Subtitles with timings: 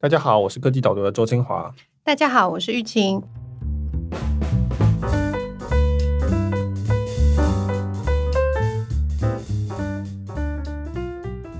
[0.00, 1.74] 大家好，我是科技导读的周清华。
[2.04, 3.20] 大家好，我是玉清。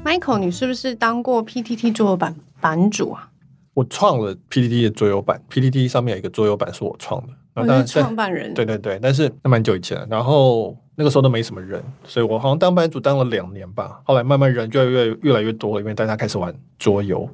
[0.05, 3.29] Michael，你是不是当过 PTT 桌游版版主啊？
[3.75, 8.55] 我创了 PTT 的桌游版，PTT 上面有一个桌游版是我创的，我是创办人。
[8.55, 14.01] 对对对，但是那蛮久以前了，然后那个时候都没什么人，所以我好像当版主当了两年吧。
[14.05, 17.29] 后来慢慢人就越越越来越多了，因为大家开始玩桌游，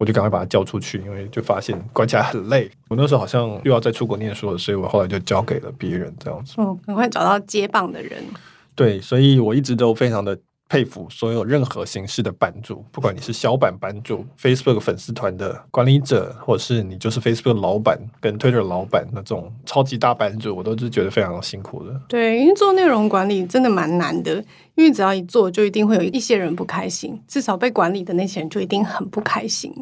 [0.00, 2.70] 我就赶快把它交出去，因为就发现管起来很累。
[2.88, 6.54] 我那时候好像又要再出国念书了，所以我后来就交给了别人这样子。
[6.56, 8.24] 嗯，赶快找到接棒的人。
[8.74, 10.38] 对，所以我一直都非常的。
[10.70, 22.00] 佩服所有任何形式的版主，不管你是小版版主、Facebook 粉丝团的管理者，或者是你就是 Facebook 老板跟 Twitter 老板那种超级大版主，我都是觉得非常辛苦的。
[22.06, 24.36] 对，因为做内容管理真的蛮难的，
[24.76, 29.74] 因为只要一做，就一定会有一些人不开心，至少被管理的那些人就一定很不开心。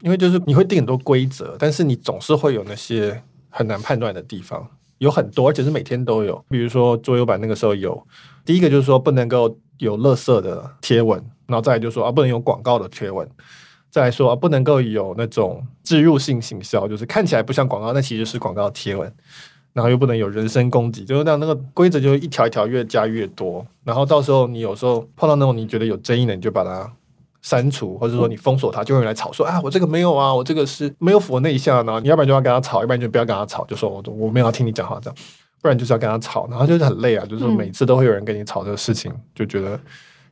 [0.00, 4.68] 因为就是你会定很多规则，但是你总是会有那些很难判断的地方，
[4.98, 6.44] 有很多，而且是每天都有。
[6.50, 8.04] 比如说桌游版那个时候有，
[8.44, 9.56] 第一个就是说不能够。
[9.82, 13.28] 有垃圾的贴文，然后再来就说啊，不能有广告的贴文，
[13.90, 19.12] 再来说啊，不能够有那种植入性行销，就是看起来不像广告，但其实是广告贴文，
[19.72, 26.88] 然后又不能有人身攻击，就是那那个规则就一条一条越加越多，然后到时候你有时候碰到那种你觉得有争议的，你就把它
[27.42, 35.16] 删除，或者说你封锁它，就会来吵说啊，我这个没有啊，我这个是没有符合那一项呢，你要不然就要跟他吵，要不然就不要跟他吵，就说我我没有要听你讲话这样。
[35.62, 39.78] 不然就是要跟他吵，然后就是很累啊，就是每次都会有人跟你吵这个事情，嗯、就觉得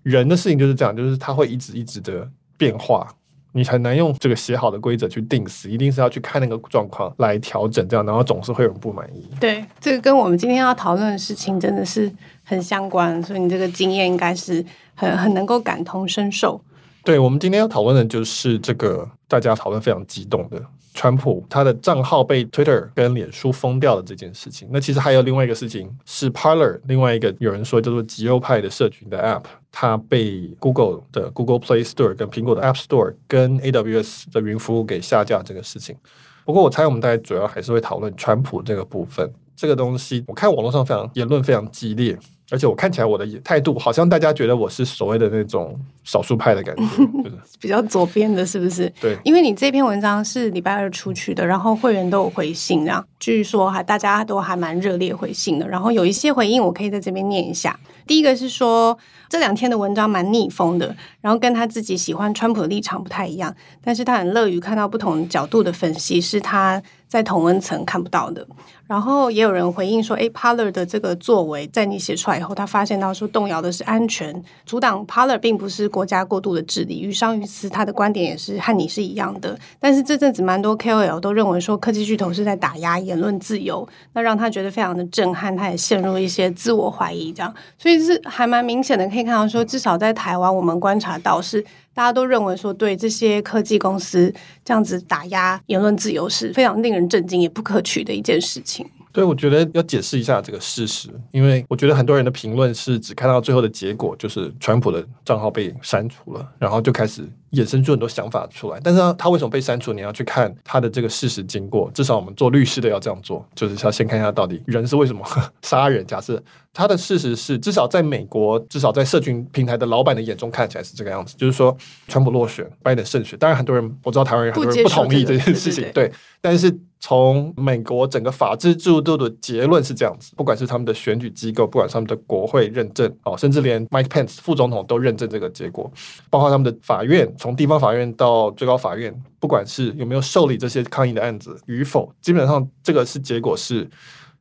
[0.02, 3.06] 人的事情就是这样，就是他会一直一直的变化，
[3.52, 9.24] 你很难用这个写好的规则去定死，一定是要去看那个状况来调整，这样，然后总是会有人不满意。
[9.38, 14.64] 对，这个跟我们今天要讨论的事情真的是很相关，所以你这个经验应该是
[14.96, 16.60] 很很能够感同身受。
[17.04, 20.60] 对，我们今天要讨论的就是这个大家讨论非常激动的。
[21.00, 35.96] 川普他的账号被 Twitter 跟脸书封掉的这件事情，那其实还有另外一个事情是 Parler，另外一个有人说叫做极右派的社群的 App，它被 Google 的 Google Play Store 跟苹果的 App Store 跟 AWS 的云服务给下架这个事情。
[36.44, 42.18] 不过我猜我们大家主要还是会讨论川普这个部分，这个东西我看网络上非常言论非常激烈。
[42.50, 46.82] 而且我看起来我的态度好像大家觉得我是所谓的那种少数派的感觉，
[47.60, 48.92] 比较左边的，是不是？
[49.00, 57.78] 对，因为你这篇文章是礼拜二出去的，然后会员都有回信，然后据说还大家都还蛮热烈回信的，然后有一些回应我可以在这边念一下。
[58.06, 68.44] 第一个是说这两天的文章蛮逆风的，然后跟他自己喜欢川普的立场不太一样，但是他很乐于看到不同角度的分析，是他在同温层看不到的。
[68.90, 77.00] 然后也有人回应说，诶，Parler 的这个作为，在你写出来以后，他发现到说动摇的是安全，阻挡 Parler 并不是国家过度的治理。
[77.00, 79.56] 于商于私，他的观点也是和你是一样的。
[79.78, 87.54] 但是这阵子蛮多 KOL 都认为说，科技巨头是在打压言论自由，那让他觉得非常的震撼，他也陷入一些自我怀疑，这样。
[87.78, 91.64] 所以是还蛮明显的，可以看到说，至少在台湾，我们观察到是。
[91.92, 94.32] 大家都认为说，对这些科技公司
[94.64, 98.79] 这样子打压言论自由是非常令人震惊也不可取的一件事情。
[99.12, 108.78] 对，我觉得要解释一下这个事实，因为我觉得很多人的评论是只看到最后的结果，就是川普的账号被删除了，然后就开始衍生出很多想法出来。
[108.82, 109.92] 但是他为什么被删除？
[109.92, 111.90] 你要去看他的这个事实经过。
[111.92, 115.24] 至少我们做律师的要这样做，就是要先看一下到底人是为什么
[115.62, 116.06] 杀人。
[116.06, 116.40] 假设
[116.72, 123.36] 他的事实是，至少在美国，至少在社群平台的老板的眼中看起来是这个样子，就是说川普落选，拜登胜选。
[123.40, 126.78] 当然，很多人我知道台湾人很多人不同意这件事情，对，但是。
[127.00, 135.90] 从美国整个法治制度的结论是这样子，不管是他们的选举机构，不管是他们的国会认证，哦，甚至连 Mike Pence 副总统都认证这个结果，
[136.28, 143.88] 包括他们的法院，从地方法院到最高法院，不管是有没有受理这些抗议的案子与否，基本上这个是结果是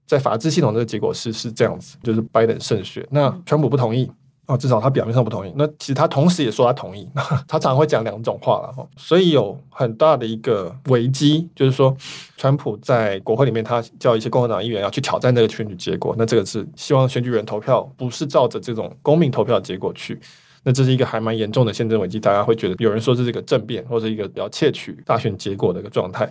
[0.05, 3.07] 在法治系统这个结果是是这样子，就是 Biden 胜选。
[3.09, 4.11] 那川普不同意。
[4.49, 5.53] 哦，至少他表面上不同意。
[5.55, 7.07] 那其实他同时也说他同意。
[7.47, 8.83] 他常常会讲两种话了哈。
[8.97, 11.95] 所以有很大的一个危机，就是说，
[12.35, 16.15] 川普在国会里面，他叫一些共和党议员要去挑战这个选举结果。
[16.17, 20.19] 那这个是希望选举人投票不是照着这种公民投票的结果去。
[20.63, 22.19] 那这是一个还蛮严重的宪政危机。
[22.19, 26.27] 大家会觉得有人说这是一个政变，或者一个比较窃取大选结果的一个状态。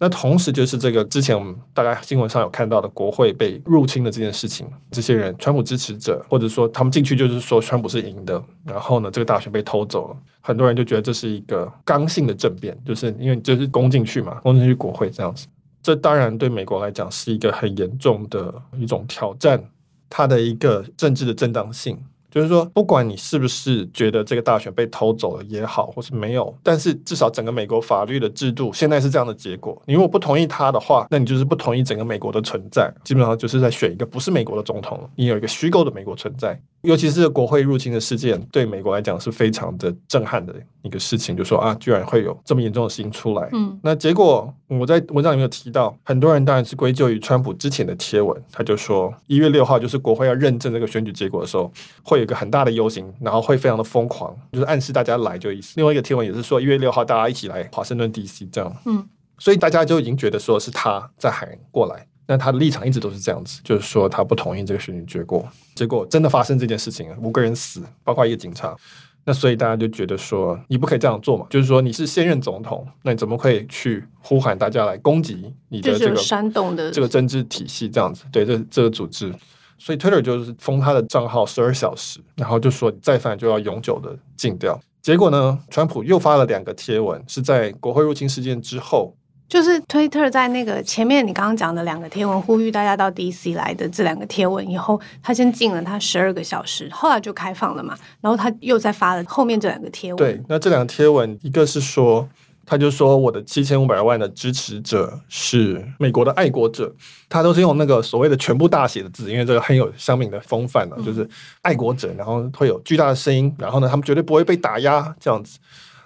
[0.00, 15.48] 那同时就是这个之前我们大概新闻上有看到的国会被入侵的这件事情，这些人川普支持者或者说他们进去就是说川普是赢的，然后呢这个大选被偷走了，很多人就觉得这是一个刚性的政变，就是因为就是攻进去嘛，攻进去国会这样子，
[15.82, 19.60] 这当然对美国来讲是一个很严重的一种挑战，
[20.08, 21.98] 它的一个政治的正当性。
[22.30, 29.80] 就是说，不管你是不是觉得这个大选被偷走了也好，或是没有，但是至少整个美国法律的制度现在是这样的结果。
[29.86, 36.60] 你如果不同意他的话，那你就是不同意整个美国的存在，基本上就是在选一个不是美国的总统，你有一个虚构的美国存在。
[36.82, 43.48] 尤其是国会入侵的事件，对美国来讲是非常的震撼的一个事情，就说啊，居然会有这么严重的事情出来。
[43.52, 51.68] 嗯，那结果我在文章里面有提到，很多人当然是归咎于川普之前的贴文，他就说一月六号就是国会要认证这个选举结果的时候，
[52.04, 55.72] 会有一个很大的游行，然后会非常的疯狂，就是暗示大家来就意思。
[55.76, 58.76] 另外一个贴文也是说一月六号大家一起来华盛顿 DC 这样。
[58.84, 62.06] 嗯，所以大家就已经觉得说是他在喊过来。
[62.30, 65.48] 那他的立场一直都是这样子，就是说他不同意这个选举结果。
[65.74, 68.76] 结果真的发生这件事情，五个人死，包括一个警察。
[69.24, 71.46] 那所以大家就觉得说，你不可以这样做嘛？
[71.48, 77.88] 就是说你是现任总统，那你怎么可以去呼喊大家来攻击你的这个煽动的这个政治体系？
[77.88, 79.34] 这样子，对这这个组织。
[79.78, 84.78] 所以 Twitter 就是封他的账号十二小时，然后就说你再犯就要永久的禁掉。
[85.00, 89.14] 结果呢，川普又发了两个贴文，是在国会入侵事件之后。
[89.48, 97.96] 就是推特在那个前面你刚刚讲的两个贴文，呼吁大家到 DC 来的这两个贴文以后，他先禁了他十二个小时，后来就开放了嘛。
[98.20, 100.18] 然后他又再发了后面这两个贴文。
[100.18, 102.28] 对，那这两个贴文，一个是说，
[102.68, 106.94] 他就说我的七千五百万的支持者是美国的爱国者，
[107.28, 111.26] 他都是用那个所谓的全部大写的字，因为这个很有乡民的风范嘛，就是
[111.62, 115.58] 爱国者，然后会有巨大的声音，然后呢，他们绝对不会被打压，这样子。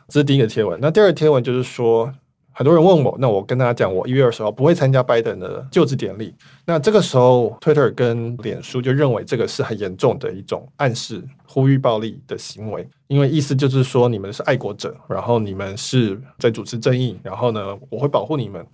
[0.09, 0.79] 这是第一个贴文。
[0.81, 2.13] 那第二个贴文就是说。
[2.53, 6.35] 很多人问我，那我跟大家讲，我一月二十号不会参加拜登的就职典礼。
[6.67, 18.65] 那这个时候，Twitter 跟脸书就认为这个是很严重的一种暗示、呼吁暴力的行为，因为意思就是说你们是爱国者，然后你们是在主持正义，然后呢，我会保护你们，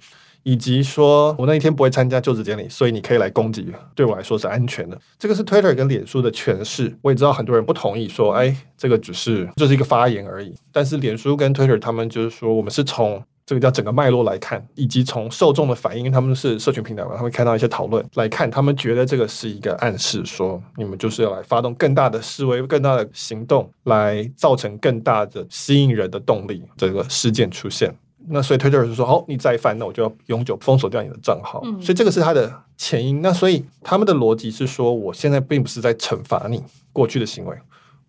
[0.42, 4.98] 以及说我那一天不会参加就职典礼，所以你可以来攻击，对我来说是安全的。
[5.18, 6.94] 这个是 Twitter 跟脸书的诠释。
[7.00, 10.54] 我也知道很多人不同意，说，哎，这个只是就是一个发言而已。
[10.72, 26.62] 但是脸书跟 Twitter 他们就是说，我们是从这个叫整个脉络来看，以及从受众的反应，因为他们是社群平台嘛，他们看到一些讨论来看，他们觉得这个是一个暗示，说你们就是要来发动更大的示威、更大的行动，来造成更大的吸引人的动力。
[26.76, 27.96] 这个事件出现，
[28.28, 31.62] 那所以 Twitter 是说，哦，你再犯，那我就要永久封锁掉你的账号。
[31.80, 33.22] 所以这个是他的前因。
[33.22, 36.62] 那所以他们的逻辑是说，我现在并不是在惩罚你
[36.92, 37.56] 过去的行为，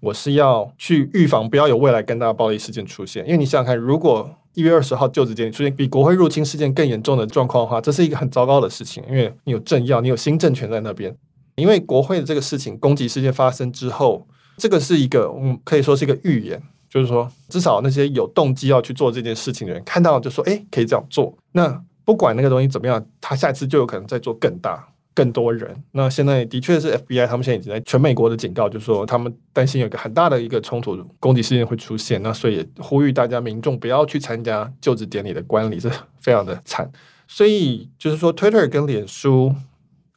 [0.01, 3.23] 我是要去预防不要有未来更大的暴力事件出现。
[3.23, 11.15] 因为你想想看，如果一月二十号就职典礼出现比国会入侵事件更严重的状况的话，这是一个很糟糕的事情，因为你有政要，你有新政权在那边。
[11.55, 14.25] 因为国会的这个事情攻击事件发生之后，
[14.57, 21.37] 这个是一个嗯，可以说是一个预言，就是说至少那些有动机要去做这件事情的人看到就说，哎，可以这样做。
[21.51, 24.87] 那不管那个东西怎么样，他下一次就有可能再做更大。
[25.19, 36.89] 更多人，那现在的确是 FBI，他们现在已经在全美国的警告，就是说他们担心有一个很大的一个冲突攻击事件会出现，那所以呼吁大家民众不要去参加就职典礼的观礼，这非常的惨。
[37.27, 39.53] 所以就是说，Twitter 跟脸书。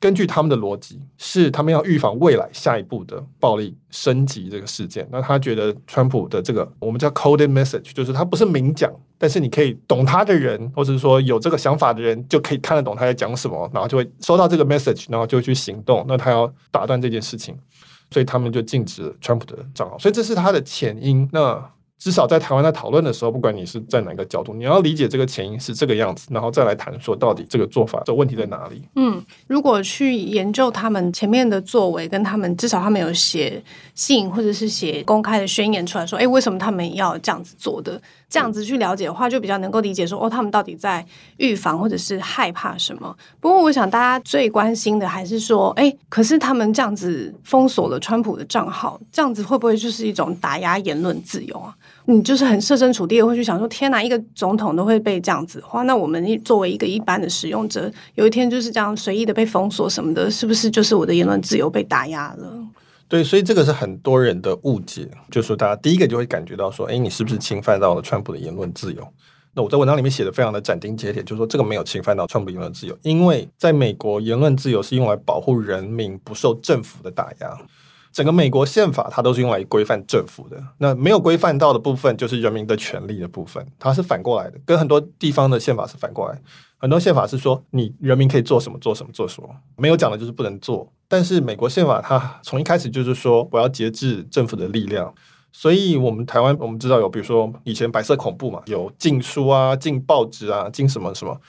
[0.03, 5.09] 根据他们的逻辑，是他们要预防未来下一步的暴力升级这个事件。
[5.13, 16.05] 那他觉得川普的这个我们叫 coded message，就是他不是明讲，但是你可以懂他的人，或者是说有这个想法的人，就可以看得懂他在讲什么，然后就会收到这个 message，然后就去行动。
[16.09, 17.57] 那他要打断这件事情，
[18.11, 19.97] 所以他们就禁止了川普的账号。
[20.01, 21.29] 所以这是他的前因。
[21.33, 21.65] 那
[22.03, 28.83] 至少在台湾在讨论的时候，不管你是在哪个角度，你要理解这个前因是这个样子，然后再来谈说到底这个做法的问题在哪里。
[28.97, 33.63] 嗯，如果去研究他们前面的作为，跟他们至少他们有写
[33.95, 38.03] 信或者是写公开的宣言出来说，哎，为什么他们要这样子做的？
[38.33, 41.05] 这样子去了解的话，就比较能够理解说，哦，他们到底在
[41.37, 43.15] 预防或者是害怕什么。
[43.41, 51.75] 不过，我想大家最关心的还是说，哎，可是他们这样子封锁了川普的账号，这样子会不会就是一种打压言论自由啊？
[52.07, 62.49] 你就是很设身处地的会去想说，天哪，一个总统都会被这样子的话，那我们作为一个一般的使用者，有一天就是这样随意的被封锁什么的，是不是就是我的言论自由被打压了？
[63.13, 69.07] 对，所以这个是很多人的误解，就是说大家第一个就会感觉到说，哎，你是不是侵犯到了川普的言论自由？
[69.53, 77.55] 那我在文章里面写的非常的斩钉截铁，就是说这个没有侵犯到川普言论自由，因为在美国，言论自由是用来保护人民不受政府的打压。
[78.13, 86.39] 整个美国宪法它都是用来规范政府的，那没有规范到的部分就是人民的权利的部分，它是反过来的，跟很多地方的宪法是反过来。
[86.77, 90.93] 很多宪法是说你人民可以做什么做什么做什么，没有讲的就是不能做。
[91.09, 95.15] 但是美国宪法它从一开始就是说我要节制政府的力量，
[95.53, 101.41] 所以我们台湾我们知道有比如说以前白色恐怖嘛，有禁书啊、禁报纸啊、禁什么什么。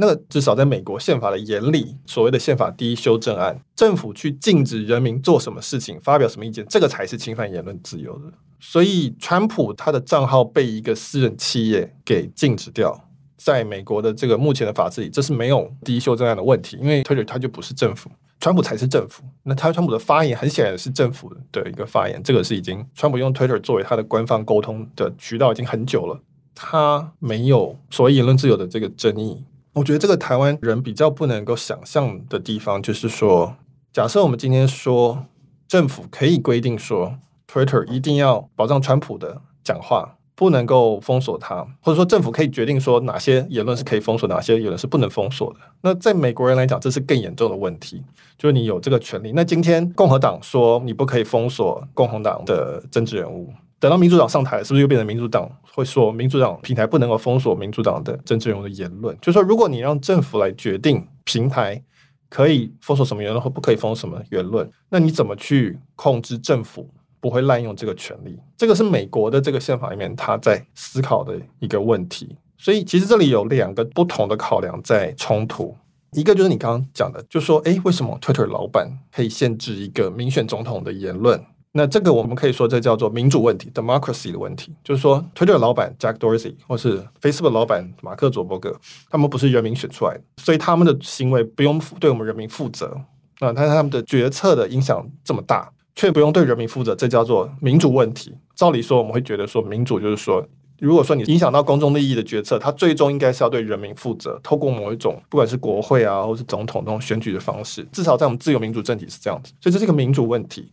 [0.00, 8.32] 那至少在美国宪法的眼里，所谓的宪法第一修正案，政府去禁止人民做什么事情、发表什么意见，这个才是侵犯言论自由的。
[8.60, 13.04] 所以，川普他的账号被一个私人企业给禁止掉。
[13.36, 19.22] 在美国的这个目前的法制里，这是没有第一修正案的问题，因为 Twitter 它就不是政府，川普才是政府。
[19.44, 26.20] 那他川普的发言很显然是政府的一个发言，这个是已经川普用 Twitter 作为他的官方沟通的渠道已经很久了，
[26.52, 29.44] 他没有所谓言论自由的这个争议。
[29.78, 33.56] 我觉得这个台湾人比较不能够想象的地方，就是说，
[33.92, 35.24] 假设我们今天说
[35.66, 37.14] 政府可以规定说
[37.50, 40.14] Twitter 一定要保障川普的讲话。
[40.38, 45.58] 不能够封锁他，或者说政府可以决定说哪些言论是可以封锁，哪些言论是不能封锁的。
[45.80, 48.00] 那在美国人来讲，这是更严重的问题，
[48.38, 49.32] 就是你有这个权利。
[49.32, 59.16] 那今天共和党说你不可以封锁共和党的政治人物，等到民主党上台，是不是又变成民主党会说民主党平台不能够封锁民主党的政治人物的言论？
[59.20, 61.82] 就是说，如果你让政府来决定平台
[62.28, 66.88] 可以封锁什么言论或不可以封锁什么言论，那你怎么去控制政府？
[67.20, 72.36] 不会滥用这个权利，这个是美国的这个宪法里面他在思考的一个问题。
[72.56, 75.76] 所以其实这里有两个不同的考量在冲突，
[76.12, 81.44] 一个就是你刚刚讲的，就说，诶，为什么 Twitter 老板可以限制一个民选总统的言论？
[81.78, 88.76] 那这个我们可以说这叫做民主问题 （democracy） 的问题，就是说 Twitter 老板 Jack Dorsey 或是 Facebook 老板马克·佐伯格，
[89.08, 93.00] 他们不是人民选出来的，所以他们的行为不用对我们人民负责
[93.38, 95.70] 啊，但是他们的决策的影响这么大。
[95.94, 98.32] 却不用对人民负责，这叫做民主问题。
[98.54, 100.46] 照理说，我们会觉得说，民主就是说，
[100.78, 109.52] 如果说你影响到公众利益的决策，它最终应该是要对人民负责，透过某一种不管是国会啊，或是总统那种选举的方式，至少在我们自由民主政体是这样子。
[109.60, 110.70] 所以这是一个民主问题。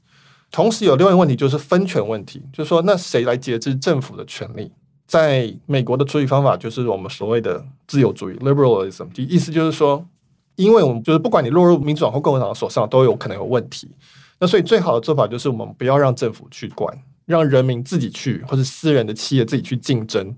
[0.56, 4.72] 同时有另外一个问题，就是分权问题，就是说，那谁来节制政府的权力？
[5.06, 10.08] 在美国的处理方法就是我们所谓的自由主义 （liberalism），意思就是说，
[10.56, 13.92] 因为我们就是不管你落入民主党或共和党手上，都有可能有问题。
[14.40, 20.34] 那所以最好的做法就是我们不要让政府去管，让人民自己去，或者私人的企业自己去竞争。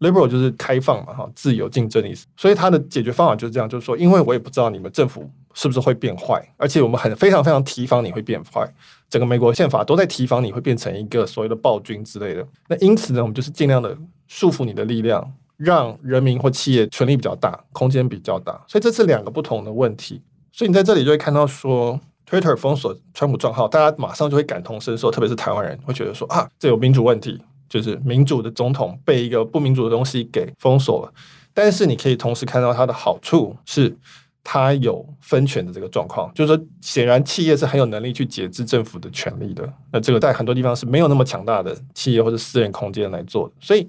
[0.00, 2.26] Liberal 就是开放嘛，哈，自由竞争的意思。
[2.36, 8.68] 所以它的解决方法就是这样，就是说，因为我也不知道你们政府是不是会变坏，而且我们很非常非常提防你会变坏。
[9.10, 12.46] 整个美国宪法都在提防你会变成一个所谓的暴君之类的。
[12.68, 13.94] 那因此呢，我们就是尽量的
[14.28, 18.52] 束缚你的力量，让人民或企业权力比较大，空间比较大。
[18.66, 20.22] 所以这是两个不同的问题。
[20.52, 22.00] 所以你在这里就会看到说。
[22.30, 27.36] Twitter 封锁川普账号，大家马上就会感同身受，特别是台湾人会觉得说啊，这有民主问题，
[27.68, 31.12] 就是民主的总统被一个不民主的东西给封锁了。
[31.52, 33.96] 但是你可以同时看到它的好处是，
[34.42, 39.70] 它有分权的这个状况，就是说，显然企业是很有能力去节制政府的权力的。
[39.92, 43.88] 那这个在很多地方是没有那么强大的企业或者私人空间来做的，所以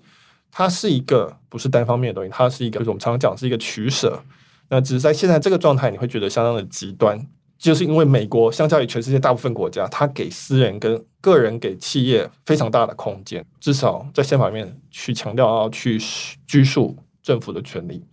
[0.51, 4.21] 它是一个不是单方面的东西，它是一个就是我们常常讲是一个取舍。
[4.69, 7.19] 那只是在现在这个状态，你会觉得相当的极端。
[7.57, 15.99] 就是因为美国相较于全世界大部分国家，它给私人跟个人给企业非常大的空间，至少在宪法里面去强调要去
[16.47, 18.03] 拘束政府的权利。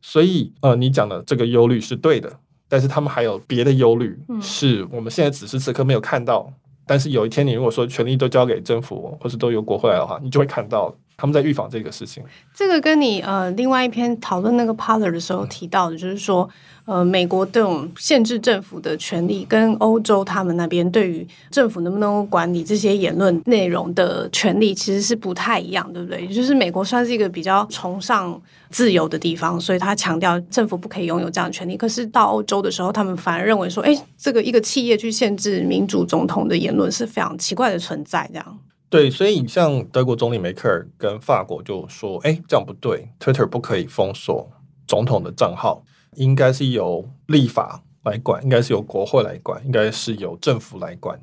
[0.00, 2.32] 所以，呃，你讲的这个忧虑是对的，
[2.68, 6.52] 但是他们还有别的忧虑，是我们现在此时此刻没有看到。
[6.86, 12.24] 但是有一天，你如果说权力都交给政府，或是都由国会来的话，你就会看到他们在预防这个事情。
[12.54, 16.48] 这个跟你呃另外一篇讨论那个 Parler 的时候提到的，就是说。
[16.88, 26.22] 呃，美国这种限制政府的权利，跟欧洲他们那边对于政府能不能管理这些言论内容的权利，其实是不太一样，对不对？
[26.24, 31.76] 也就是美国算是一个比较崇尚自由的地方，所以他强调政府不可以拥有这样的权利。
[31.76, 38.58] 可是到欧洲的时候，他们反而认为说，哎，这个一个企业去限制民主总统的言论是非常奇怪的存在，这样。
[38.90, 44.50] 对，所以像德国总理梅克尔跟法国就说，哎，这样不对，Twitter 不可以封锁
[44.86, 45.84] 总统的账号。
[46.16, 51.20] 应该是由立法来管，应该是由国会来管，应该是由政府来管。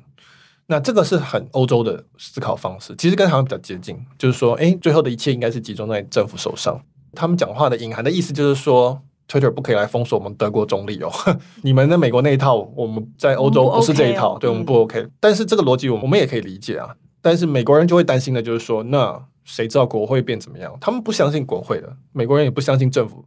[0.68, 6.80] 那这个是很欧洲的思考方式，其实跟台湾比较接近，就是说，哎，最后的一切应该是集中在政府手上。
[7.12, 11.10] 他们讲话的隐含的意思就是说，Twitter 不可以来封锁我们德国总理哦，
[11.62, 15.06] 你们的美国那一套，我们在欧洲不是这一套，对我们不 OK。
[15.20, 16.94] 但是这个逻辑，我们也可以理解啊。
[17.26, 20.72] 但是美国人就会担心的就是说，那谁知道国会变怎么样？
[20.80, 23.24] 他们不相信国会的，美国人也不相信政府。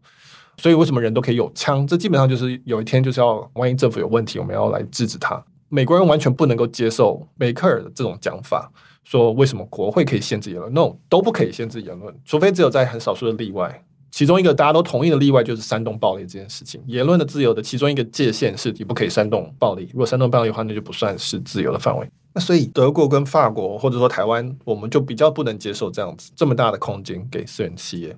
[0.55, 1.85] 所以为什么人都可以有枪？
[1.85, 5.43] 这基本上就是有一天就是要，万一政府有问题，我们要来制止他。
[5.67, 8.71] 美国人完全不能够接受梅克尔的这种讲法，
[9.03, 13.83] 说为什么国会可以限制言论？No，都不可以限制言论，除非只有在很少数的例外。
[14.11, 16.81] 其中一个大家都同意的例外就是煽动暴力这件事情。
[16.87, 22.09] 言论的自由的其中一个界限是你不可以煽动暴力，如果煽动暴力的话，那就不算是自由的范围。
[22.33, 28.15] 那所以德国跟法国或者说台湾，我们就比较不能接受这样子这么大的空间给私人企业。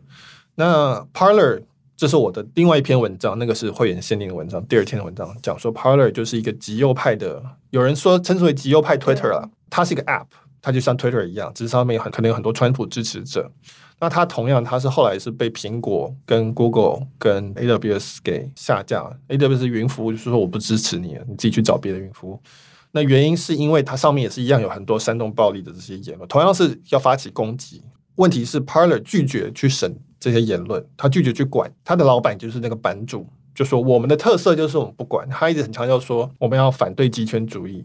[0.55, 1.63] 那 Parler。
[1.97, 4.65] 这是我的另外一篇文章，那个是会员限定的文章。
[4.65, 7.39] 第二天的文章讲说，Parler 就是一个极右派的，
[7.69, 9.47] 有人说称之为极右派 Twitter 了。
[9.69, 10.25] 它是一个 App，
[10.63, 13.51] 它就像 Twitter 一样，只是上面很可能有很多川普支持者。
[13.99, 19.15] 那它同样，它是后来是被苹果、跟 Google、跟 AWS 给下架了。
[19.27, 22.39] AWS 云服务就是说我不支持你了，你自己去找别的云服务。
[22.91, 27.81] 那原因是因为它上面也是一样有很多煽动暴力的这些言论，同样是要发起攻击。
[28.15, 37.83] 问题是 Parler 拒绝去审这些言论，他拒绝去管，他的老板就是那个版主，就说我们的特色就是我们不管，他一直很强调说我们要反对极权主义，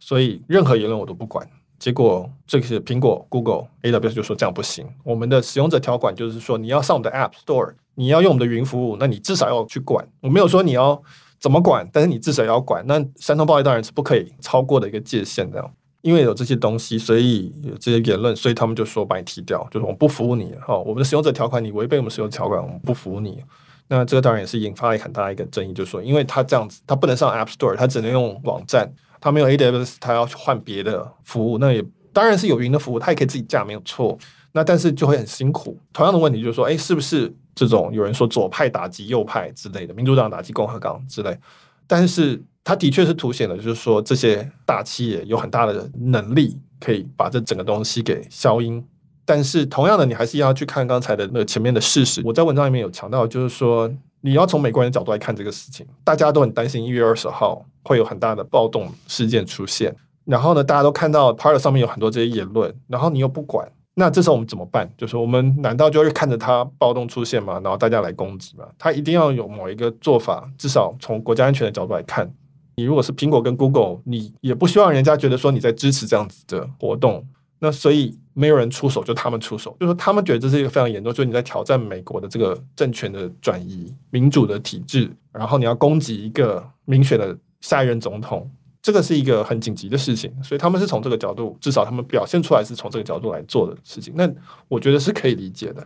[0.00, 1.46] 所以任何言论我都不管。
[1.78, 10.08] 结果这个是苹果、Google、AWS 就说这样不行，我们的使用者条款就是说你要上我们的 App Store，你要用我们的云服务，那你至少要去管。
[10.22, 11.00] 我没有说你要
[11.40, 12.84] 怎么管，但是你至少要管。
[12.86, 15.70] 那三通暴力当然是不可以超过的一个界限，这样。
[16.02, 20.54] 因为有这些东西，所以有这些言论，所以他们就说把你踢掉，就是我们不服你。
[20.64, 23.42] 哈，我们的使用者条款你违背我们使用条款，我们不服你。
[23.88, 28.88] 那这个当然也是引发了很大一个争议，就是说，因为他这样子，他不能上 App Store，他只能用网站，
[29.20, 31.58] 他没有 AWS，他要去换别的服务。
[31.58, 34.16] 那也当然是有云的服务，他也可以自己架，没有错。
[34.56, 35.78] 那但是就会很辛苦。
[35.92, 41.38] 同样的问题就是说，哎，是不是这种有人说左派打击右派之类的，民主党打击共和党之类？
[41.86, 42.42] 但是。
[42.68, 48.84] 它的确是凸显了，就是说这些大企业有很大的能力，可以把这整个东西给消音。
[49.24, 52.20] 但是同样的，你还是要去看刚才的那个前面的事实。
[52.24, 53.88] 我在文章里面有强调，就是说
[54.20, 59.94] 你要从美国人的角度来看这个事情，大家都很担心一月二十号会有很大的暴动事件出现。
[60.24, 64.86] 然后呢，大家都看到 Parler 上面有很多这些言论，然后你又不管，那这时候我们怎么办？
[64.98, 67.54] 就是我们难道就是看着他暴动出现吗？
[67.64, 68.66] 然后大家来攻击吗？
[68.78, 72.30] 他一定要有某一个做法，至少从国家安全的角度来看。
[72.76, 77.26] 你如果是苹果跟 Google，你也不希望人家觉得说你在支持这样子的活动，
[77.58, 88.50] 那所以没有人出手，就他们出手，就是说他们觉得这是一个非常严重，就是你在挑战美国的这个政权的转移、民主的体制，然后你要攻击一个民选的下一任总统，
[88.86, 94.30] 这个是一个很紧急的事情，所以他们是从这个角度，至少他们表现出来是从这个角度来做的事情，那
[94.68, 95.84] 我觉得是可以理解的，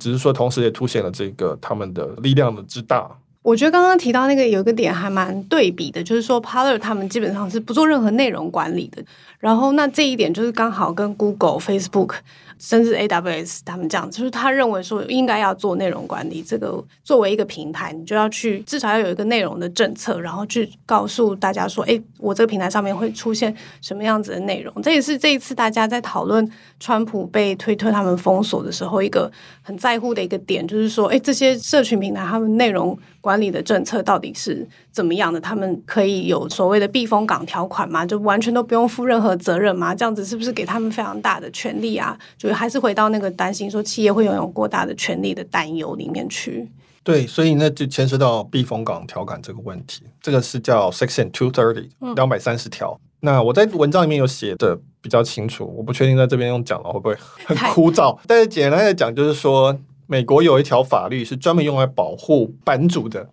[0.00, 3.08] 只是说同时也凸显了这个他们的力量的之大。
[3.42, 9.00] 我觉得刚刚提到那个有一个点还蛮对比的，就是说 Parler 他们基本上是不做任何内容管理的，
[9.38, 12.16] 然后那这一点就是刚好跟 Google、Facebook。
[12.60, 16.42] 甚至 AWS 他们这样，就是他认为说应该要做内容管理。
[16.42, 24.72] 这个作为一个平台，你就要去至少要有一个内容的政策，然后去告诉大家说，哎，我这个平台上面会出现什么样子的内容。
[24.82, 26.46] 这也是这一次大家在讨论
[26.78, 29.30] 川普被推特他们封锁的时候，一个
[29.62, 35.40] 很在乎的一个点，就是说，哎，这些社群平台他们内容管理的政策到底是怎么样的？
[35.40, 38.04] 他们可以有所谓的避风港条款吗？
[38.04, 39.94] 就完全都不用负任何责任吗？
[39.94, 42.18] 这样子是不是给他们非常大的权利啊？
[42.36, 46.68] 就还是回到那个担心说企业会拥有过大的权力的担忧里面去。
[47.02, 50.02] 对，所以那就牵涉到避风港条款这个问题。
[50.20, 53.00] 这个是叫 Section Two Thirty，两百三十条。
[53.20, 58.18] 那我在文章里面有写的比较清楚，我不确定在这边用讲了会不会很枯燥。
[58.26, 63.30] 但是简单的讲，就是说美国有一条法律是专门用来保护版主的。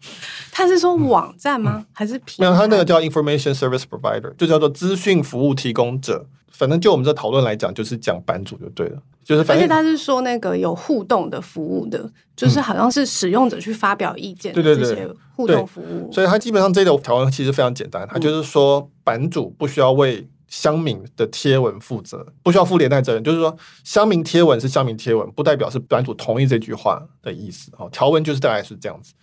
[0.51, 1.73] 他是说网站吗？
[1.77, 2.53] 嗯、还是没有？
[2.53, 6.25] 他那个叫 Information Service Provider，就叫做资讯服务提供者。
[6.51, 9.63] 反正就我们这讨论来讲，就是讲版主就对了，就是反正。
[9.63, 16.11] 而且他是说那个有互动的服务的，就是好像是使用者去发表意见的这些互动服务。
[16.11, 23.23] 所以，他基本上这条条文其实非常简单，他就是说版主不需要为乡民的贴文负责，不需要负连带责任。
[23.23, 27.71] 就是说，乡民贴文是乡民贴文，不代表是版主同意这句话的意思。
[27.77, 29.13] 哦，条文就是大概是这样子。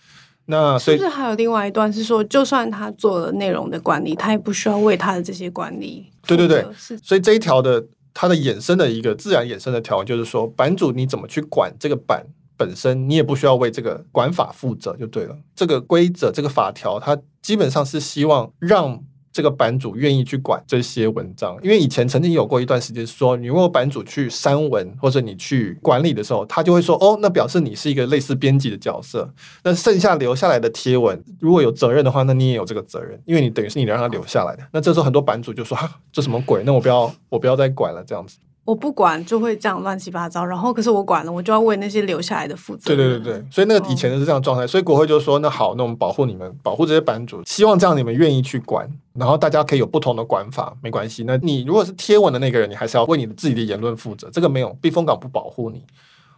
[0.47, 6.07] 那所以是不是还有另外一段是说，就算他做了内容的管理，他也不需要为他的这些管理。
[6.27, 6.65] 对对对，
[7.03, 12.25] 所以这一条的它的衍生的一个自然衍生的条文就是说，版主你怎么去管这个版
[12.57, 15.37] 本身，你也不需要为这个管法负责就对了。
[15.55, 19.03] 这个规则这个法条，它基本上是希望让。
[19.35, 29.29] 这个版主愿意去管这些文章，因为以前曾经有过一段时间说，你如果版主去删文或者你去管理的时候，他就会说，哦，那表示你是一个类似编辑的角色。
[29.65, 34.63] 那剩下留下来的贴文，如果有责任的话，那你也有这个责任，因为你等于是你让他留下来的。
[34.73, 36.63] 那这时候很多版主就说，哈，这什么鬼？
[36.65, 38.39] 那我不要，我不要再管了，这样子。
[38.65, 42.87] 我不管就会这样乱七八糟，然后可是我管了，我就要为那些留下来的负责。
[42.87, 51.25] 对对对对，所以那个以前的是这样状态，哦、所以国会就说，那好，那我们保护你们，保护这些版主，希望这样你们愿意去管，然后大家可以有不同的管法，没关系。
[51.27, 55.85] 那你如果是贴文的那个人，你还是要为你的自己的言论负责，这个没有避风港不保护你，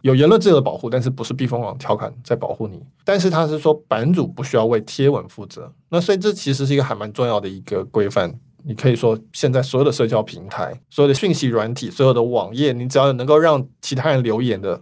[0.01, 8.33] 有言论自由的保护，但是不是避风港条款在保护你，但是他是说版主不需要为贴文负责，那所以这其实是一个还蛮重要的一个规范。
[8.67, 14.81] 你可以说，现在所有的社交平台、所有的讯息软体、所有的网页，你只要能够让其他人留言的，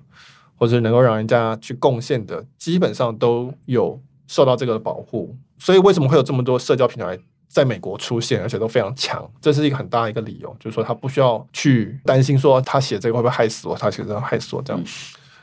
[0.55, 5.35] 或者能够让人家去贡献的，基本上都有受到这个保护。
[5.59, 7.17] 所以为什么会有这么多社交平台
[7.47, 9.23] 在美国出现，而且都非常强？
[9.39, 14.81] 这是一个很大的一个理由，就是说他不需要去担心说他写这个会不会害死我，他写这个害死我这样。
[14.81, 14.85] 嗯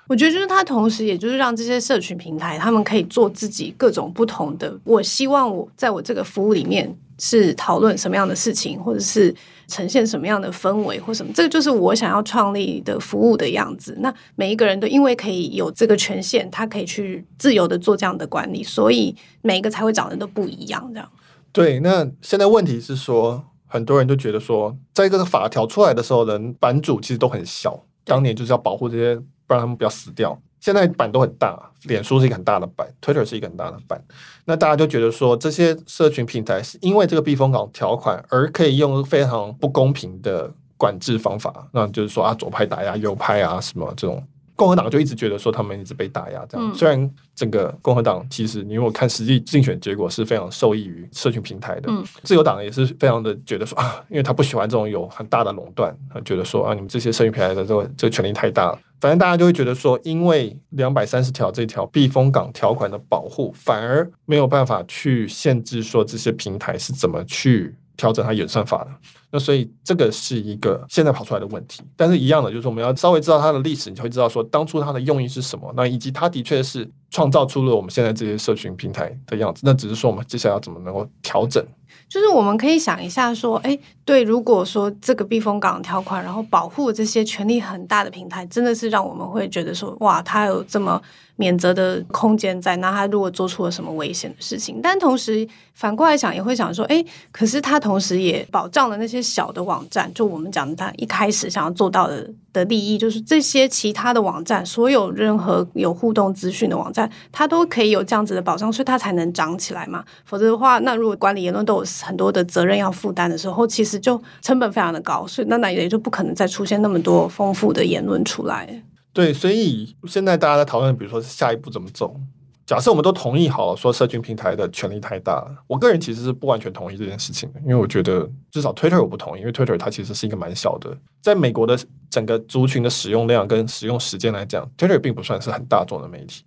[0.08, 4.76] 我觉得就是他，同时也就是让这些社群平台，他们可以做自己各种不同的。
[4.82, 6.92] 我希望我在我这个服务里面
[7.24, 9.32] 是讨论什么样的事情，或者是
[9.68, 13.96] 呈现什么样的氛围或什么，这个就是我想要创立的服务的样子。
[14.00, 20.90] 那每一个人都因为可以有这个权限，他可以去自由的做这样的管理，所以每一个才会长得都不一样。
[20.92, 21.08] 这样。
[21.52, 29.22] 对，那现在问题是说，很多人都觉得说，在这个法条出来的时候，人版主其实都很小，当年就是要保护这些。
[29.44, 30.40] 不然他们不要死掉。
[30.62, 34.00] 现在版都很大，脸书是一个很大的版，Twitter 是一个很大的版。
[34.44, 44.24] 那大家就觉得说，这些社群平台是因为这个避风港条款而可以用非常不公平的管制方法，那就是说啊，左派打压右派啊，什么这种。
[44.62, 46.70] 共和党就一直觉得说他们一直被打压，这样。
[46.70, 58.78] 嗯、虽然整个共和党其实你如果看实际竞选结果是非常受益于社群平台的，嗯、自由党也是非常的觉得说啊，因为他不喜欢这种有很大的垄断，他觉得说啊，你们这些社群平台的这个这个权力太大了。
[59.00, 68.90] 反正大家就会觉得说，因为两百三十条这条避风港条款的保护，反而没有办法去限制说这些平台是怎么去调整它演算法的。
[69.32, 79.62] 那所以这个是一个现在跑出来的问题，但是一样的，就是我们要稍微知道它的历史，你就会知道说当初它的用意是什么，那以及它的确是创造出了我们现在这些社群平台的样子。
[79.64, 81.64] 那只是说我们接下来要怎么能够调整。
[82.08, 91.00] 就是我们可以想一下说，哎，对，如果说这个避风港条款，然后保护这些权力很大的平台，真的是让我们会觉得说，哇，它有这么
[91.36, 92.76] 免责的空间在。
[92.76, 110.04] 那它如果做出了什么危险的事情，但同时反过来想，也会想说，哎，可是它同时也保障了那些小的网站，就我们讲的，它一开始想要做到的的利益，就是这些其他的网站，所有任何有互动资讯的网站，它都可以有这样子的保障，所以它才能涨起来嘛。
[110.24, 118.82] 否则的话，那如果管理言论都有很多的责任要负担的时候，其实就成本非常的高，所以那那也就不可能再出现那么多丰富的言论出来。
[119.12, 122.16] 对，所以现在大家在讨论，比如说下一步怎么走。
[122.64, 136.44] 假设我们都同意好了，说社群平台的权力太大，我个人其实是不完全同意这件事情的，因为我觉得至少 Twitter 我不同意，因为 Twitter 它其实是一个蛮小的，在美国的整个族群的使用量跟使用时间来讲，Twitter 并不算是很大众的媒体。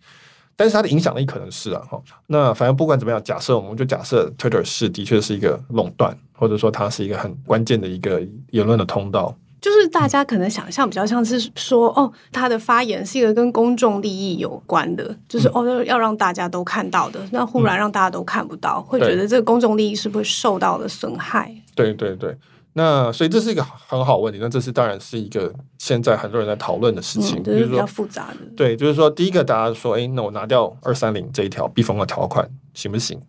[0.57, 9.35] 但是它的影响力可能是啊，哈，那反正不管怎么样，假设我们就假设 Twitter 是的确是一个垄断，或者说它是一个很关键的一个言论的通道。
[9.65, 21.51] 就是大家可能想象比较像是说，哦，他的发言是一个跟公众利益有关的，就是哦要让大家都看到的，那忽然让大家都看不到，会觉得这个公众利益是不是受到了损害？
[21.73, 22.37] 对对对。
[22.73, 28.37] 那所以这是一个很好问题，那这是当然是一个现在很多人在讨论的事情，就、嗯、是比较复杂的。
[28.55, 33.19] 对，就是说第一个大家说，哎，那我拿掉二三零这一条避风的条款行不行？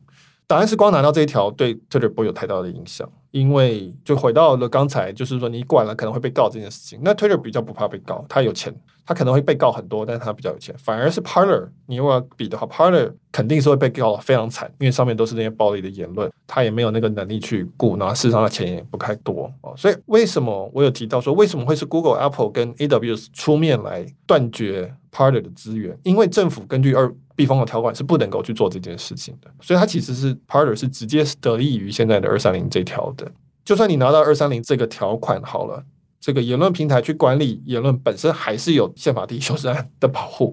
[0.47, 8.75] 答案是光拿到这一条对 Twitter 不会有太大的影响，因为就回到了刚才，就是说你管了可能会被告这件事情，那 Twitter 比较不怕被告，他有钱。
[9.09, 10.75] 他可能会被告很多，但是他比较有钱。
[10.77, 19.73] 反而是 Parler，你如果要比的话，Parler 肯定是会被告非常惨，因为上面都是那些暴力的言论，他也没有那个能力去顾，然后事实上他钱也不太多哦。
[19.77, 25.97] 所以为什么我有提到说，为什么会是 Google、Apple 跟 AWS 出面来断绝 Parler 的资源？
[26.03, 33.31] 因为政府根据二避风的条款是不能够去做这件事情的，所以它其实是 Parter 是直接得益于现在的二三零这条的。
[33.65, 35.85] 就算你拿到二三零这个条款好了。
[36.19, 40.53] 这个言论平台去管理言论本身还是有宪法第一修正案的保护，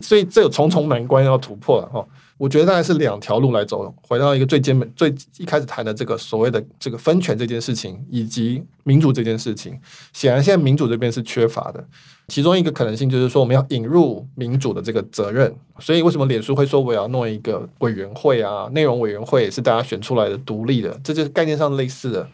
[0.00, 2.06] 所以这有重重难关要突破了哈。
[2.36, 9.78] 我觉得大概是两条路来走，回到一个最基本、最一开始谈的这个所谓的这个分权这件事情，以及民主这件事情。
[10.12, 11.82] 显然现在民主这边是缺乏的，
[12.26, 15.54] 其中一个可能性就是说我们要引入民主的这个责任。
[15.78, 18.68] 所以为什么脸书会说我要弄一个委员会啊？
[18.72, 22.28] 内容委员会也是大家选出来的独立的，这就是概念上类似的。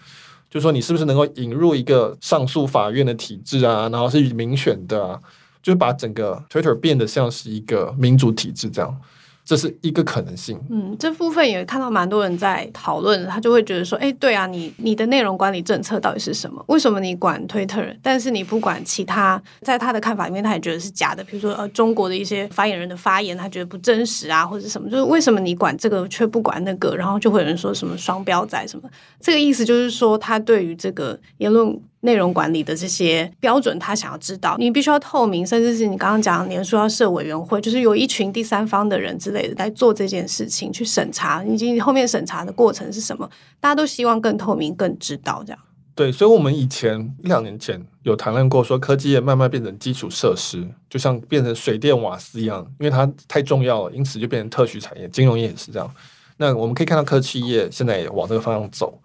[0.48, 3.88] 就是说，你是不是能够引入一个上诉法院的体制啊？
[3.90, 5.20] 然后是民选的啊，
[5.62, 9.00] 就是把整个 Twitter 变得像是一个民主体制这样。
[9.50, 10.56] 这是一个可能性。
[10.70, 16.64] 嗯，这部分也看到蛮多人在讨论，他就会觉得说，哎，对啊，你你的内容管理政策到底是什么？
[16.68, 19.42] 为什么你管 Twitter，但是你不管其他？
[19.62, 21.24] 在他的看法里面，他也觉得是假的。
[21.24, 24.88] 比如说，呃，中国的一些发言人的发言，他觉得不真实啊，或者什么？
[24.88, 26.94] 就是为什么你管这个却不管那个？
[26.94, 28.88] 然后就会有人说什么双标仔什么？
[29.18, 31.76] 这个意思就是说，他对于这个言论。
[32.00, 43.28] 内容管理的这些标准，他想要知道，你必须要透明，甚至是你刚刚讲，脸书要设委员会，就是有一群第三方的人之类的来做这件事情，去审查，以及后面审查的过程是什么，
[43.60, 45.58] 大家都希望更透明、更知道这样。
[45.94, 55.06] 对，所以，我们以前一两年前有谈论过，说科技业慢慢变成基础设施，就像变成水电瓦斯一样，因为它太重要了，因此就变成特许产业。
[55.08, 55.94] 金融业也是这样。
[56.38, 58.98] 那我们可以看到，科技业现在也往这个方向走。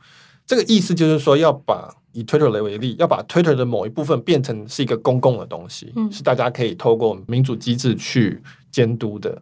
[0.45, 9.41] 这个意思就是说，要把以 Twitter 为例，要把 Twitter 的某一部分变成是一个公共的东西，嗯、是大家可以透过民主机制去监督的。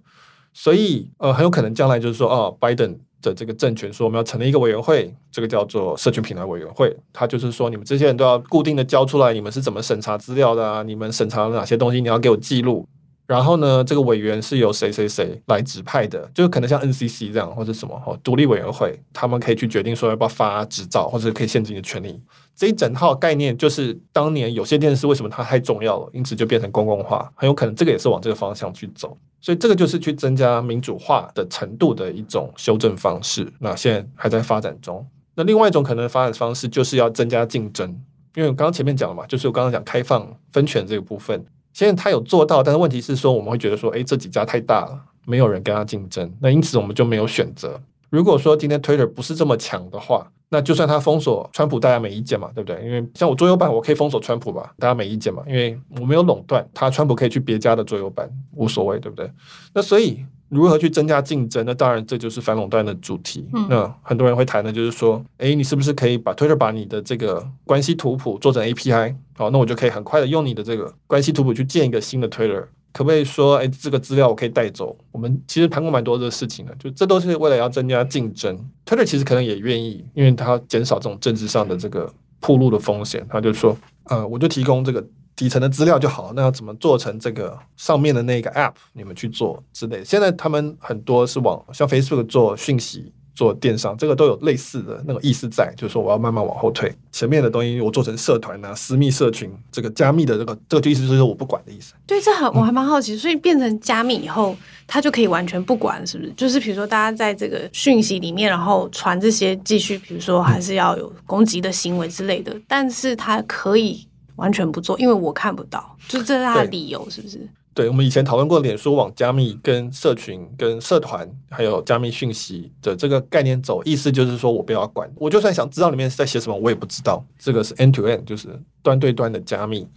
[0.53, 2.99] 所以，呃，很有可能将来就是说，哦，拜登。
[3.23, 6.93] 的这个政权说，我们要成立一个委员会，这个叫做社群平台委员会。
[7.13, 10.83] 他就是说，你们这些人都要固定的交出来，你们是怎么审查资料的啊？
[10.83, 12.01] 你们审查了哪些东西？
[12.01, 12.85] 你要给我记录。
[13.25, 16.29] 然后呢，这个委员是由谁谁谁来指派的？
[16.33, 22.21] 就可能像 NCC 这样，或者什么哦，独立委员会，他们可以去决定说要不要发执照，或者可以限制你的权利。
[22.55, 29.17] 这一整套概念就是当年有线电视为什么它太重要了，因此就变成公共化，很有可能这个也是往这个方向去走。
[29.39, 33.51] 所以这个就是去增加民主化的程度的一种修正方式。
[33.59, 35.05] 那现在还在发展中。
[35.35, 37.89] 那另外一种可能的发展方式就是要增加竞争，
[38.35, 41.45] 因为我刚刚前面讲了嘛，就是我刚刚讲开放分权这个部分。
[41.73, 47.81] 现在他有做到，但是问题是说，我们会觉得说，哎，这几家太大了，没有人跟他竞争，那因此我们就没有选择。
[48.09, 52.79] 如果说今天 Twitter 不是这么强的话，那就算他封锁川普，大家没意见嘛，对不对？
[52.85, 59.27] 因为像我桌游版，我可以封锁川普吧，大家没意见嘛，因为我没有垄断，他川普可以去别家的桌游版，无所谓，对不对？
[59.73, 61.65] 那所以如何去增加竞争？
[61.65, 63.47] 那当然这就是反垄断的主题。
[63.53, 69.15] 嗯、那很多人会谈的就是说，诶，你是不是可以把 Twitter 把你的这个关系图谱做成 API？
[69.35, 72.65] 好，那我就可以很快的用你的这个关系图谱去建一个新的 Twitter。
[72.91, 74.95] 可不可以说，哎，这个资料我可以带走？
[75.11, 78.55] 我们其实谈过蛮多的事情的，就这都是为了要增加竞争。
[78.85, 82.07] Twitter 其实可能也愿意，因为它要减少这种政治上的这个
[82.39, 83.25] 铺路的风险。
[83.27, 85.03] 他就说，呃，我就提供这个
[85.35, 90.03] 底层的资料就好，那要怎么做成这个上面的那个 App，你们去做之类。
[90.03, 93.11] 现在他们很多是往像 Facebook 做讯息。
[93.35, 101.95] 做电商，这个都有类似的那个意思在，就是说我要慢慢往后退，前面的东西我做成社团啊、私密社群，这个加密的这个这个就意思就是我不管的意思。
[102.05, 106.31] 对，这很我还蛮好奇，所以变成加密以后，它就可以完全不管，是不是？
[106.33, 117.47] 就是比如说大家在这个讯息里面，然后传这些继续，比如说还是要有攻击的行为之类的，但是它可以完全不做，因为我看不到，就这是他的理由，是不是？
[117.75, 127.25] 对，我们以前讨论过，脸书往加密、跟社群、跟社团，还有加密讯息的这个概念走，意思就是说我不要管，我就算想知道里面是在写什么，我也不知道。
[127.39, 128.47] 这个是 end to end，就是
[128.83, 129.87] 端对端的加密。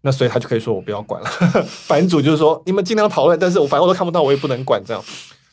[0.00, 1.30] 那所以他就可以说我不要管了。
[1.86, 5.00] 版主就是说你们尽量讨论，但是我反正我都看不到，我也不能管这样。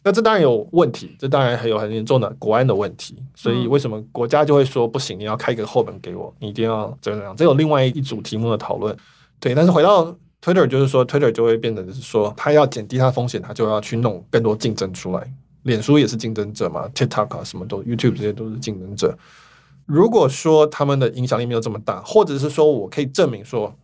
[0.10, 3.16] 那这当然有问题，这当然还有很严重的国安的问题。
[3.36, 5.20] 所以为什么国家就会说不行？
[5.20, 7.36] 你要开一个后门给我，你一定要怎样？
[7.36, 8.98] 这有另外一组题目的讨论。
[9.40, 10.16] 对，但是回到。
[10.42, 15.34] Twitter 就是说，Twitter 就会变成是说，他要减低它风险，他就要去弄更多竞争出来。
[15.64, 19.16] 脸书也是竞争者嘛，TikTok 啊，什么都 YouTube 这些都是竞争者。
[19.86, 23.76] 如果说他们的影响力没有这么大，或者是说我可以证明说，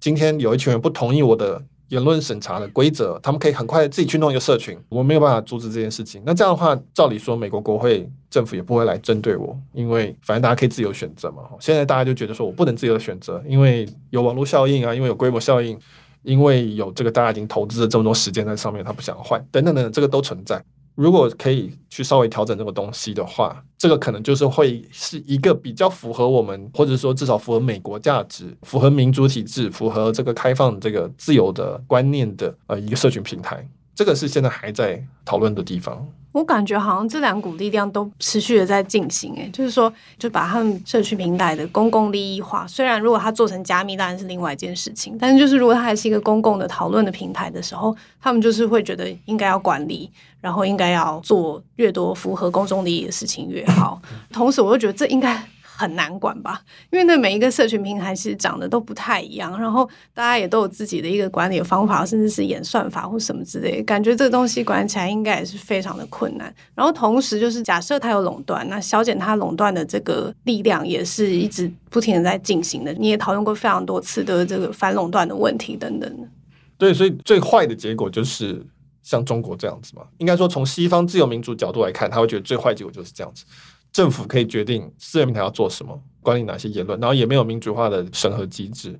[0.00, 1.62] 今天有一群人不同意我的。
[1.88, 6.22] 言论审查的规则，他们可以很快自己去弄一个社群，我没有办法阻止这件事情。
[6.24, 11.44] 那这样的话，照理说，美国国会政府也不会来针对我，因为反正大家可以自由选择嘛。
[11.60, 15.78] 现在大家就觉得说我不能自由选择，因为有网络效应啊，因为有规模效应，
[16.22, 20.62] 因为有这个大家已经投资了这么多时间在上面，他不想换，等等等等，这个都存在。
[20.98, 33.64] 如果可以去稍微调整这个东西的话，这个可能就是会是一个比较符合我们，或者说至少符合美国价值、符合民主体制、符合这个开放、这个自由的观念的呃一个社群平台。
[33.94, 36.04] 这个是现在还在讨论的地方。
[36.32, 42.66] 我感觉好像这两股力量都持续的在进行，诶，就是说，就把他们社区平台的公共利益化。
[42.66, 50.10] 虽然如果它做成加密，当然是另外一件事情，但是就是如果它还是一个公共的讨论的平台的时候，他们就是会觉得应该要管理，
[50.40, 54.00] 然后应该要做越多符合公众利益的事情越好。
[54.32, 55.42] 同时，我又觉得这应该。
[55.78, 56.60] 很难管吧，
[56.90, 66.52] 因为那每一个社群平台其实长得都不太一样，然后大家也都有自己的一个管理的方法，甚至是演算法或什么之类，感觉这个东西管起来应该也是非常的困难。
[66.74, 72.92] 然后同时就是假设它有垄断，那削减它垄断的这个力量也是一直不停的在进行的。
[72.94, 76.28] 你也讨论过非常多次的这个反垄断的问题等等。
[76.76, 78.66] 对，所以最坏的结果就是
[79.04, 80.02] 像中国这样子嘛。
[80.18, 83.44] 应该说从西方自由民主角度来看，他会觉得最坏结果就是这样子。
[83.92, 88.98] 政府可以决定私人平台要做什么，管理哪些言论，然后也没有民主化的审核机制。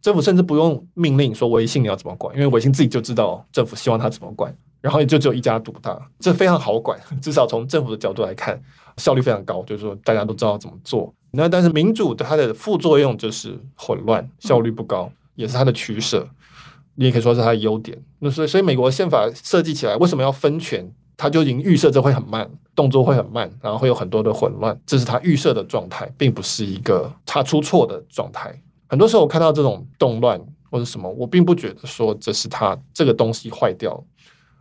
[0.00, 6.98] 政府甚至不用命令说微信你要怎么管，因为微信自己就知道政府希望他怎么管，然后也就只有一家独大，这非常好管。
[7.20, 8.58] 至少从政府的角度来看，
[8.96, 11.12] 效率非常高，就是说大家都知道怎么做。
[11.32, 16.26] 那但是民主的它的副作用就是混乱，效率不高，也是它的取舍。
[16.94, 18.02] 你也可以说是它的优点。
[18.18, 20.90] 那所以所以美国宪法设计起来为什么要分权？
[21.20, 28.58] 他就已经预设这会很慢，动作会很慢，然后会有很多的混乱，这是他预设的状态，并不是一个他出错的状态。
[28.88, 34.02] 很多时候我看到这种动乱或者什么，我并不觉得说这是他这个东西坏掉，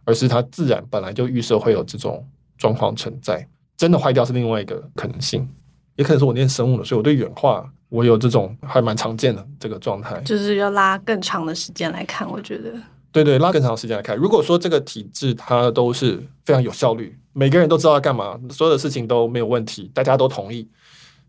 [0.04, 3.48] 而是他自然本来就预设会有这种状况存在。
[3.78, 5.48] 真的坏掉是另外一个可能性，
[5.96, 12.74] 也可能是我念生物的，所以我对演化我有这种还蛮常见的这个状态，就是要拉更长的时间来看，我觉得。
[13.12, 14.16] 对对，拉更长时间来看。
[14.16, 20.68] 如果说这个体制它都是非常有效率，每个人都知道要干嘛，所有的事情都没有问题，大家都同意，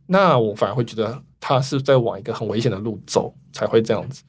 [0.07, 4.23] 那我反而会觉得他是在往一个很危险的路走，才会这样子。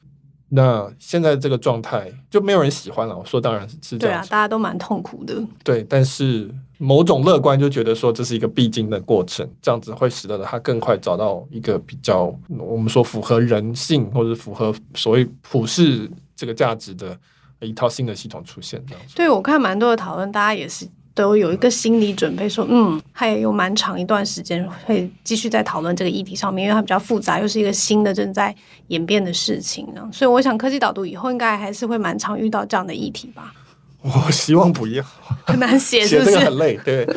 [0.48, 3.16] 那现在这个状态就没有人喜欢了。
[3.16, 4.10] 我说当然是这样。
[4.10, 5.42] 对啊，大家都蛮痛苦的。
[5.64, 17.18] 对，但是某种乐观就觉得说这是一个必经的过程，这样子会使得他更快找到一个比较我们说符合人性或者符合所谓普世这个价值的。
[17.66, 19.14] 一套新的系统出现，这样子。
[19.14, 28.54] 对，我看蛮多的讨论，大家也是都有一个心理准备，说，嗯，还有蛮长一段时间会继续在讨论这个议题上面，因为它比较复杂，又是一个新的正在
[28.88, 30.08] 演变的事情呢。
[30.12, 33.52] 所以，我想科技导读以后应该还是会蛮常遇到这样的议题吧。
[34.02, 35.04] 我希望不要，
[35.46, 36.78] 很难写，写这个很累。
[36.84, 37.08] 对，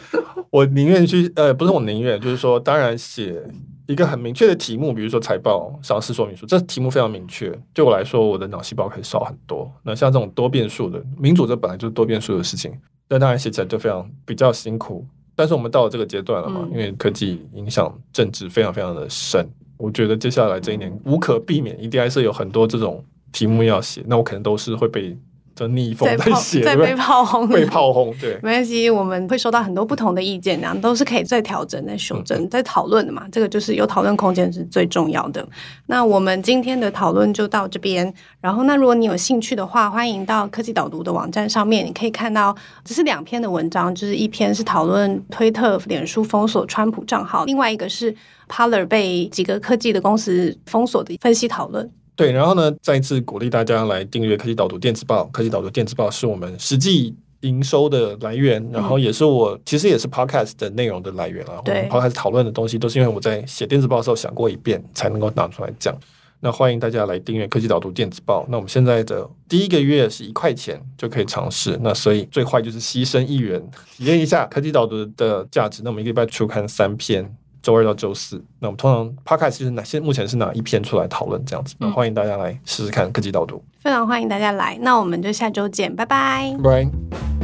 [0.51, 3.41] 我宁愿去，呃，不是我宁愿，就是说，当然写。
[3.87, 7.49] 一个很明确的题目，比如说财报、上市说明书，这题目非常明确。
[7.73, 9.71] 对我来说，我的脑细胞可以少很多。
[9.83, 12.71] 那像这种多变数的民主，这本来就是多变数的事情，
[13.07, 15.05] 那当然写起来就非常比较辛苦。
[15.35, 24.03] 但是我们到了这个阶段了嘛，因为科技影响政治非常非常的深，我觉得接下来这一年无可避免，一定还是有很多这种题目要写。
[24.07, 25.17] 那我可能都是会被。
[25.55, 33.25] 就逆风在写，在被炮轰，被炮轰，对，没关系，我们会收到很多不同的意见，然后都是可以再调整、再修正、再讨论的嘛。
[33.31, 35.47] 这个就是有讨论空间是最重要的。
[35.85, 38.13] 那我们今天的讨论就到这边。
[38.41, 48.13] 然后，那如果你有兴趣的话，欢迎到科技导读的网站上面，你可以看到只是两篇的文章，就是一篇是讨论推特、脸书封锁川普账号，另外一个是
[48.49, 51.89] Parler 被几个科技的公司封锁的分析讨论。
[52.15, 55.25] 对，然后呢，再次鼓励大家来订阅科技导读电子报。
[55.33, 61.61] 科技导读电子报是我们实际营收的来源，然后也是我其实也是 podcast 的内容的来源啊。
[61.65, 65.93] 对，podcast 讨论的东西都是因为我在写电子报的时候想过一遍，才能够拿出来讲。
[66.39, 68.45] 那欢迎大家来订阅科技导读电子报。
[68.49, 73.61] 那我们现在的第一个月是一块钱就可以尝试，那所以最坏就是牺牲一元，
[73.97, 75.81] 体验一下科技导读的价值。
[75.83, 77.35] 那我们一个礼拜出刊三篇。
[77.65, 79.99] 周二到周四，那我们通常 Podcast 是哪些？
[79.99, 81.73] 目前是哪一篇出来讨论这样子？
[81.79, 84.77] 那欢迎大家来试试看科技导读，非常欢迎大家来。
[84.81, 86.55] 那我们就下周见，拜拜。
[86.63, 87.34] 拜。